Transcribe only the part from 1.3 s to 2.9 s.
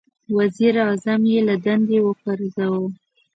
یې له دندې وپرځاوه.